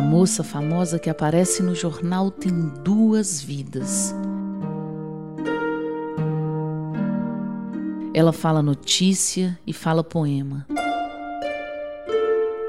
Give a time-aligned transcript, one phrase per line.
[0.00, 2.52] moça famosa que aparece no jornal tem
[2.82, 4.14] duas vidas.
[8.12, 10.66] Ela fala notícia e fala poema.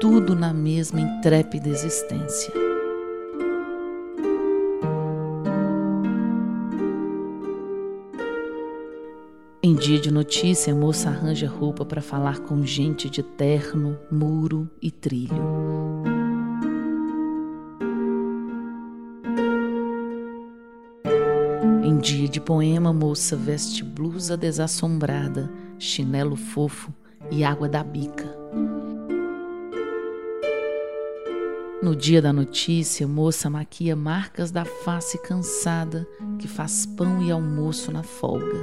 [0.00, 2.52] Tudo na mesma intrépida existência.
[9.62, 14.70] Em dia de notícia, a moça arranja roupa para falar com gente de terno, muro
[14.80, 15.85] e trilho.
[21.96, 26.92] Em dia de poema, moça veste blusa desassombrada, chinelo fofo
[27.30, 28.36] e água da bica.
[31.82, 36.06] No dia da notícia, moça maquia marcas da face cansada
[36.38, 38.62] que faz pão e almoço na folga.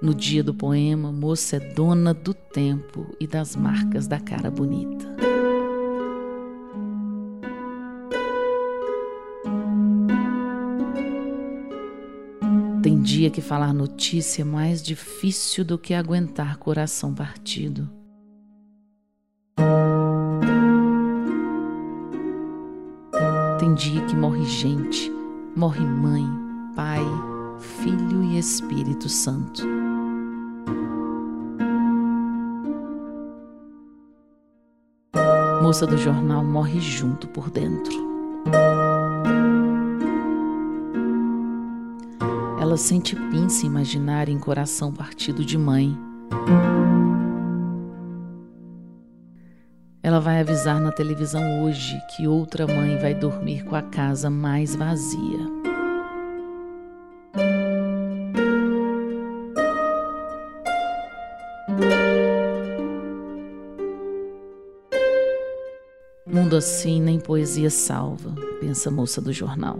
[0.00, 5.16] No dia do poema, moça é dona do tempo e das marcas da cara bonita.
[12.86, 17.90] Tem dia que falar notícia é mais difícil do que aguentar coração partido.
[23.58, 25.10] Tem dia que morre gente,
[25.56, 26.24] morre mãe,
[26.76, 27.02] pai,
[27.58, 29.66] Filho e Espírito Santo.
[35.60, 38.15] Moça do jornal morre junto por dentro.
[42.66, 45.96] Ela sente pinça imaginar em coração partido de mãe.
[50.02, 54.74] Ela vai avisar na televisão hoje que outra mãe vai dormir com a casa mais
[54.74, 55.38] vazia.
[66.26, 69.78] Mundo assim nem poesia salva, pensa a moça do jornal.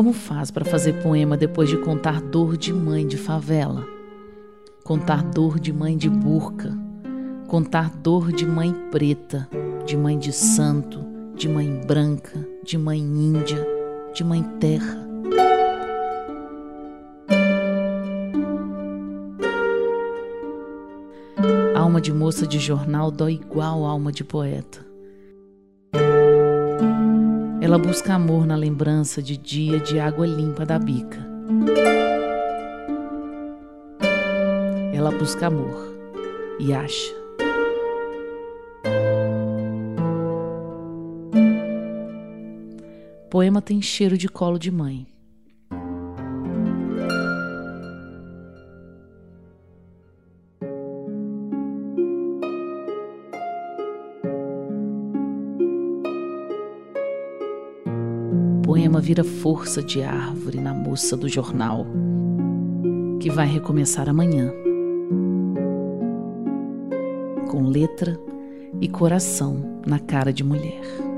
[0.00, 3.86] Como faz para fazer poema depois de contar dor de mãe de favela?
[4.82, 6.74] Contar dor de mãe de burca,
[7.46, 9.46] contar dor de mãe preta,
[9.84, 11.04] de mãe de santo,
[11.36, 12.32] de mãe branca,
[12.64, 13.62] de mãe índia,
[14.14, 15.06] de mãe terra.
[21.74, 24.89] alma de moça de jornal dói igual alma de poeta.
[27.70, 31.24] Ela busca amor na lembrança de dia de água limpa da bica.
[34.92, 35.94] Ela busca amor
[36.58, 37.14] e acha.
[43.30, 45.06] Poema tem cheiro de colo de mãe.
[58.70, 61.84] Poema vira força de árvore na moça do jornal,
[63.18, 64.48] que vai recomeçar amanhã,
[67.50, 68.16] com letra
[68.80, 71.09] e coração na cara de mulher.